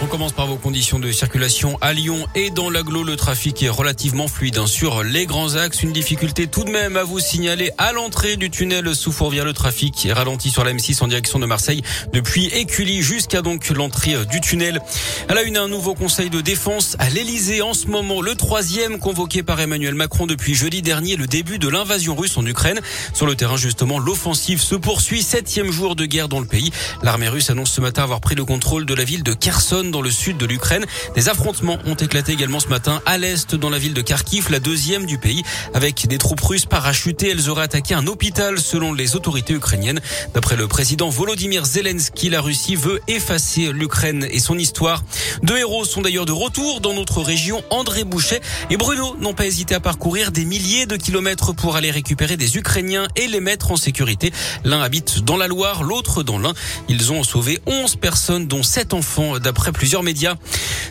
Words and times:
On 0.00 0.06
commence 0.06 0.30
par 0.30 0.46
vos 0.46 0.58
conditions 0.58 1.00
de 1.00 1.10
circulation 1.10 1.76
à 1.80 1.92
Lyon 1.92 2.24
et 2.36 2.50
dans 2.50 2.70
l'agglo. 2.70 3.02
Le 3.02 3.16
trafic 3.16 3.64
est 3.64 3.68
relativement 3.68 4.28
fluide 4.28 4.58
hein. 4.58 4.68
sur 4.68 5.02
les 5.02 5.26
grands 5.26 5.56
axes. 5.56 5.82
Une 5.82 5.92
difficulté 5.92 6.46
tout 6.46 6.62
de 6.62 6.70
même 6.70 6.96
à 6.96 7.02
vous 7.02 7.18
signaler 7.18 7.72
à 7.78 7.92
l'entrée 7.92 8.36
du 8.36 8.48
tunnel 8.48 8.94
sous 8.94 9.10
Fourvière. 9.10 9.44
Le 9.44 9.52
trafic 9.52 10.06
est 10.06 10.12
ralenti 10.12 10.50
sur 10.50 10.62
la 10.62 10.72
M6 10.72 11.02
en 11.02 11.08
direction 11.08 11.40
de 11.40 11.46
Marseille 11.46 11.82
depuis 12.12 12.46
Écully 12.46 13.02
jusqu'à 13.02 13.42
donc 13.42 13.68
l'entrée 13.70 14.14
euh, 14.14 14.24
du 14.24 14.40
tunnel. 14.40 14.80
Elle 15.28 15.36
a 15.36 15.42
une 15.42 15.56
un 15.56 15.66
nouveau 15.66 15.94
conseil 15.94 16.30
de 16.30 16.40
défense 16.40 16.94
à 17.00 17.10
l'Elysée 17.10 17.60
en 17.60 17.74
ce 17.74 17.88
moment. 17.88 18.20
Le 18.20 18.36
troisième 18.36 19.00
convoqué 19.00 19.42
par 19.42 19.58
Emmanuel 19.58 19.94
Macron 19.94 20.26
depuis 20.26 20.54
jeudi 20.54 20.80
dernier, 20.80 21.16
le 21.16 21.26
début 21.26 21.58
de 21.58 21.68
l'invasion 21.68 22.14
russe 22.14 22.36
en 22.36 22.46
Ukraine. 22.46 22.80
Sur 23.14 23.26
le 23.26 23.34
terrain 23.34 23.56
justement, 23.56 23.98
l'offensive 23.98 24.60
se 24.60 24.76
poursuit. 24.76 25.24
Septième 25.24 25.72
jour 25.72 25.96
de 25.96 26.06
guerre 26.06 26.28
dans 26.28 26.38
le 26.38 26.46
pays. 26.46 26.70
L'armée 27.02 27.28
russe 27.28 27.50
annonce 27.50 27.72
ce 27.72 27.80
matin 27.80 28.04
avoir 28.04 28.20
pris 28.20 28.36
le 28.36 28.44
contrôle 28.44 28.86
de 28.86 28.94
la 28.94 29.02
ville 29.02 29.24
de 29.24 29.32
Kherson 29.32 29.87
dans 29.90 30.02
le 30.02 30.10
sud 30.10 30.36
de 30.36 30.46
l'Ukraine. 30.46 30.84
Des 31.14 31.28
affrontements 31.28 31.78
ont 31.86 31.94
éclaté 31.94 32.32
également 32.32 32.60
ce 32.60 32.68
matin 32.68 33.00
à 33.06 33.18
l'est 33.18 33.54
dans 33.54 33.70
la 33.70 33.78
ville 33.78 33.94
de 33.94 34.02
Kharkiv, 34.02 34.50
la 34.50 34.60
deuxième 34.60 35.06
du 35.06 35.18
pays, 35.18 35.42
avec 35.74 36.06
des 36.06 36.18
troupes 36.18 36.40
russes 36.40 36.66
parachutées. 36.66 37.30
Elles 37.30 37.50
auraient 37.50 37.64
attaqué 37.64 37.94
un 37.94 38.06
hôpital 38.06 38.58
selon 38.60 38.92
les 38.92 39.16
autorités 39.16 39.54
ukrainiennes. 39.54 40.00
D'après 40.34 40.56
le 40.56 40.68
président 40.68 41.08
Volodymyr 41.08 41.64
Zelensky, 41.64 42.28
la 42.30 42.40
Russie 42.40 42.76
veut 42.76 43.00
effacer 43.08 43.72
l'Ukraine 43.72 44.26
et 44.30 44.38
son 44.38 44.58
histoire. 44.58 45.02
Deux 45.42 45.58
héros 45.58 45.84
sont 45.84 46.02
d'ailleurs 46.02 46.26
de 46.26 46.32
retour 46.32 46.80
dans 46.80 46.94
notre 46.94 47.22
région. 47.22 47.62
André 47.70 48.04
Boucher 48.04 48.40
et 48.70 48.76
Bruno 48.76 49.16
n'ont 49.20 49.34
pas 49.34 49.46
hésité 49.46 49.74
à 49.74 49.80
parcourir 49.80 50.32
des 50.32 50.44
milliers 50.44 50.86
de 50.86 50.96
kilomètres 50.96 51.54
pour 51.54 51.76
aller 51.76 51.90
récupérer 51.90 52.36
des 52.36 52.56
Ukrainiens 52.56 53.08
et 53.16 53.26
les 53.26 53.40
mettre 53.40 53.70
en 53.70 53.76
sécurité. 53.76 54.32
L'un 54.64 54.80
habite 54.80 55.20
dans 55.20 55.36
la 55.36 55.48
Loire, 55.48 55.82
l'autre 55.82 56.22
dans 56.22 56.38
l'Ain. 56.38 56.54
Ils 56.88 57.12
ont 57.12 57.22
sauvé 57.22 57.58
11 57.66 57.96
personnes, 57.96 58.46
dont 58.46 58.62
7 58.62 58.94
enfants, 58.94 59.38
d'après 59.38 59.72
plusieurs 59.78 60.02
médias 60.02 60.34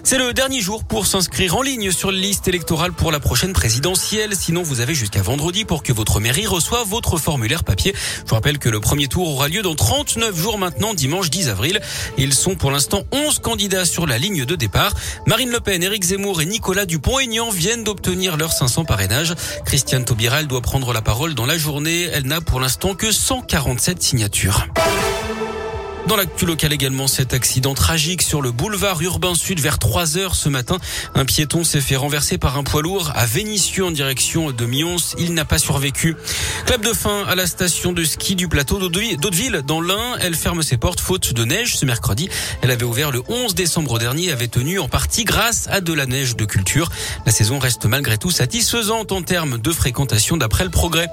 c'est 0.10 0.18
le 0.18 0.32
dernier 0.32 0.62
jour 0.62 0.86
pour 0.86 1.06
s'inscrire 1.06 1.58
en 1.58 1.62
ligne 1.62 1.92
sur 1.92 2.14
la 2.14 2.18
liste 2.18 2.48
électorale 2.48 2.94
pour 2.94 3.12
la 3.12 3.20
prochaine 3.20 3.52
présidentielle. 3.52 4.38
Sinon, 4.38 4.64
vous 4.64 4.80
avez 4.80 4.96
jusqu'à 4.96 5.22
vendredi 5.22 5.66
pour 5.66 5.84
que 5.84 5.92
votre 5.92 6.22
mairie 6.22 6.48
reçoive 6.48 6.88
votre 6.88 7.18
formulaire 7.18 7.66
papier. 7.66 7.94
Je 7.94 8.30
vous 8.30 8.36
rappelle 8.36 8.58
que 8.58 8.70
le 8.70 8.80
premier 8.80 9.10
tour 9.10 9.28
aura 9.28 9.50
lieu 9.50 9.62
dans 9.62 9.76
39 9.76 10.34
jours 10.34 10.58
maintenant, 10.58 10.94
dimanche 10.94 11.30
10 11.30 11.50
avril. 11.50 11.82
Ils 12.18 12.34
sont 12.34 12.56
pour 12.56 12.72
l'instant 12.72 13.04
11 13.12 13.40
candidats 13.40 13.84
sur 13.84 14.08
la 14.08 14.18
ligne 14.18 14.46
de 14.46 14.56
départ. 14.56 14.94
Marine 15.26 15.52
Le 15.52 15.60
Pen, 15.60 15.84
Éric 15.84 16.06
Zemmour 16.06 16.42
et 16.42 16.46
Nicolas 16.46 16.86
Dupont-Aignan 16.86 17.50
viennent 17.50 17.84
d'obtenir 17.84 18.38
leurs 18.38 18.54
500 18.54 18.86
parrainages. 18.86 19.34
Christiane 19.66 20.06
Taubira, 20.06 20.42
doit 20.44 20.62
prendre 20.62 20.94
la 20.94 21.02
parole 21.02 21.34
dans 21.36 21.46
la 21.46 21.58
journée. 21.58 22.04
Elle 22.14 22.28
n'a 22.28 22.40
pour 22.40 22.62
l'instant 22.62 22.96
que 22.96 23.12
147 23.12 24.02
signatures. 24.02 24.68
Dans 26.08 26.16
l'actu 26.16 26.46
local 26.46 26.72
également, 26.72 27.06
cet 27.08 27.34
accident 27.34 27.74
tragique 27.74 28.22
sur 28.22 28.42
le 28.42 28.54
boulevard 28.54 29.02
urbain 29.02 29.36
sud 29.36 29.60
vers 29.60 29.78
3 29.78 30.18
heures 30.18 30.36
ce 30.36 30.48
matin. 30.48 30.78
Un 31.16 31.26
piéton 31.26 31.66
s'est 31.66 31.82
fait 31.82 31.98
renverser 31.98 32.38
par 32.38 32.58
un 32.58 32.64
poids 32.64 32.82
lourd 32.82 33.12
à 33.14 33.26
Vénissieux 33.26 33.84
en 33.84 33.92
direction 33.92 34.52
de 34.52 34.66
Mions. 34.66 34.96
Il 35.20 35.34
n'a 35.34 35.44
pas 35.44 35.58
survécu. 35.58 36.16
Club 36.66 36.82
de 36.86 36.94
fin 36.94 37.26
à 37.26 37.36
la 37.36 37.46
station 37.46 37.92
de 37.92 38.06
ski 38.06 38.36
du 38.36 38.48
plateau 38.48 38.80
d'Hauteville 38.80 39.64
dans 39.68 39.82
l'Ain. 39.82 40.16
Elle 40.22 40.36
ferme 40.36 40.64
ses 40.64 40.78
portes 40.78 41.02
faute 41.02 41.34
de 41.34 41.44
neige 41.44 41.76
ce 41.76 41.86
mercredi. 41.86 42.30
Elle 42.62 42.72
avait 42.72 42.86
ouvert 42.86 43.12
le 43.12 43.22
11 43.28 43.54
décembre 43.54 44.00
dernier 44.00 44.28
et 44.28 44.32
avait 44.32 44.48
tenu 44.48 44.80
en 44.80 44.88
partie 44.88 45.26
grâce 45.26 45.68
à 45.70 45.82
de 45.82 45.92
la 45.92 46.06
neige 46.06 46.38
de 46.38 46.46
culture. 46.46 46.90
La 47.26 47.34
saison 47.34 47.60
reste 47.60 47.86
malgré 47.86 48.18
tout 48.18 48.32
satisfaisante 48.32 49.12
en 49.12 49.24
termes 49.24 49.58
de 49.58 49.72
fréquentation 49.72 50.38
d'après 50.38 50.64
le 50.64 50.70
progrès. 50.70 51.10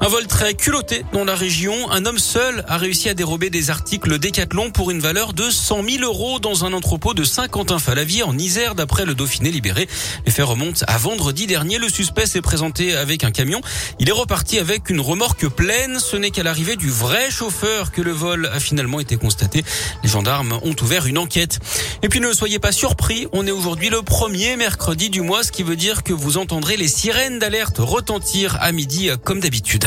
Un 0.00 0.08
vol 0.08 0.26
très 0.26 0.54
culotté 0.54 1.04
dans 1.12 1.24
la 1.24 1.36
région. 1.36 1.92
Un 1.92 2.06
homme 2.06 2.18
seul 2.18 2.64
a 2.66 2.76
réussi 2.76 3.08
à 3.08 3.14
dérober 3.14 3.48
des 3.48 3.70
articles 3.70 4.18
des 4.18 4.31
Pour 4.72 4.90
une 4.90 5.00
valeur 5.00 5.34
de 5.34 5.50
100 5.50 5.84
000 5.84 6.04
euros 6.04 6.38
dans 6.38 6.64
un 6.64 6.72
entrepôt 6.72 7.12
de 7.12 7.22
Saint-Quentin-Falavier 7.22 8.22
en 8.22 8.38
Isère 8.38 8.74
d'après 8.74 9.04
le 9.04 9.14
Dauphiné 9.14 9.50
libéré. 9.50 9.86
Les 10.24 10.32
faits 10.32 10.46
remontent 10.46 10.86
à 10.88 10.96
vendredi 10.96 11.46
dernier. 11.46 11.76
Le 11.76 11.90
suspect 11.90 12.24
s'est 12.24 12.40
présenté 12.40 12.96
avec 12.96 13.24
un 13.24 13.30
camion. 13.30 13.60
Il 13.98 14.08
est 14.08 14.12
reparti 14.12 14.58
avec 14.58 14.88
une 14.88 15.00
remorque 15.00 15.48
pleine. 15.48 15.98
Ce 15.98 16.16
n'est 16.16 16.30
qu'à 16.30 16.42
l'arrivée 16.42 16.76
du 16.76 16.88
vrai 16.88 17.30
chauffeur 17.30 17.92
que 17.92 18.00
le 18.00 18.12
vol 18.12 18.48
a 18.54 18.58
finalement 18.58 19.00
été 19.00 19.16
constaté. 19.16 19.64
Les 20.02 20.08
gendarmes 20.08 20.58
ont 20.62 20.76
ouvert 20.80 21.04
une 21.06 21.18
enquête. 21.18 21.58
Et 22.02 22.08
puis 22.08 22.20
ne 22.20 22.32
soyez 22.32 22.58
pas 22.58 22.72
surpris, 22.72 23.26
on 23.32 23.46
est 23.46 23.50
aujourd'hui 23.50 23.90
le 23.90 24.00
premier 24.00 24.56
mercredi 24.56 25.10
du 25.10 25.20
mois, 25.20 25.44
ce 25.44 25.52
qui 25.52 25.62
veut 25.62 25.76
dire 25.76 26.02
que 26.02 26.14
vous 26.14 26.38
entendrez 26.38 26.78
les 26.78 26.88
sirènes 26.88 27.38
d'alerte 27.38 27.76
retentir 27.80 28.56
à 28.62 28.72
midi 28.72 29.10
comme 29.24 29.40
d'habitude. 29.40 29.86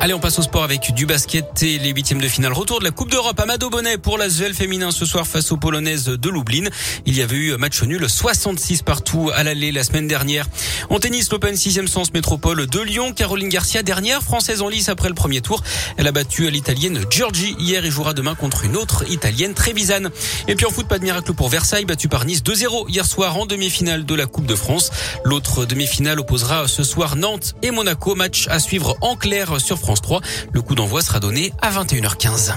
Allez, 0.00 0.14
on 0.14 0.20
passe 0.20 0.38
au 0.38 0.42
sport 0.42 0.62
avec 0.62 0.94
du 0.94 1.06
basket 1.06 1.60
et 1.64 1.76
les 1.76 1.90
huitièmes 1.90 2.20
de 2.20 2.28
finale. 2.28 2.52
Retour 2.52 2.78
de 2.78 2.84
la 2.84 2.92
Coupe 2.92 3.10
d'Europe. 3.10 3.40
Amado 3.40 3.68
Bonnet 3.68 3.98
pour 3.98 4.16
la 4.16 4.26
l'Asvel 4.26 4.54
féminin 4.54 4.92
ce 4.92 5.04
soir 5.04 5.26
face 5.26 5.50
aux 5.50 5.56
Polonaises 5.56 6.04
de 6.04 6.30
Lublin. 6.30 6.70
Il 7.04 7.16
y 7.16 7.22
avait 7.22 7.34
eu 7.34 7.56
match 7.56 7.82
nul 7.82 8.08
66 8.08 8.82
partout 8.82 9.32
à 9.34 9.42
l'aller 9.42 9.72
la 9.72 9.82
semaine 9.82 10.06
dernière. 10.06 10.46
En 10.88 11.00
tennis, 11.00 11.28
l'Open 11.32 11.56
6e 11.56 11.88
sens 11.88 12.12
métropole 12.12 12.68
de 12.68 12.80
Lyon. 12.80 13.12
Caroline 13.12 13.48
Garcia, 13.48 13.82
dernière 13.82 14.22
française 14.22 14.62
en 14.62 14.68
lice 14.68 14.88
après 14.88 15.08
le 15.08 15.16
premier 15.16 15.40
tour. 15.40 15.64
Elle 15.96 16.06
a 16.06 16.12
battu 16.12 16.48
l'italienne 16.48 17.04
Giorgi 17.10 17.56
hier 17.58 17.84
et 17.84 17.90
jouera 17.90 18.14
demain 18.14 18.36
contre 18.36 18.66
une 18.66 18.76
autre 18.76 19.02
italienne 19.10 19.52
Trevisan. 19.52 20.10
Et 20.46 20.54
puis 20.54 20.64
en 20.64 20.70
foot, 20.70 20.86
pas 20.86 21.00
de 21.00 21.04
miracle 21.04 21.32
pour 21.32 21.48
Versailles, 21.48 21.86
battu 21.86 22.06
par 22.06 22.24
Nice 22.24 22.44
2-0 22.44 22.88
hier 22.88 23.04
soir 23.04 23.36
en 23.36 23.46
demi-finale 23.46 24.06
de 24.06 24.14
la 24.14 24.26
Coupe 24.26 24.46
de 24.46 24.54
France. 24.54 24.92
L'autre 25.24 25.64
demi-finale 25.64 26.20
opposera 26.20 26.68
ce 26.68 26.84
soir 26.84 27.16
Nantes 27.16 27.56
et 27.62 27.72
Monaco. 27.72 28.14
Match 28.14 28.46
à 28.48 28.60
suivre 28.60 28.96
en 29.00 29.16
clair 29.16 29.60
sur 29.60 29.76
France 29.76 29.87
France 29.88 30.02
3. 30.02 30.20
Le 30.52 30.60
coup 30.60 30.74
d'envoi 30.74 31.00
sera 31.00 31.18
donné 31.18 31.54
à 31.62 31.70
21h15. 31.70 32.52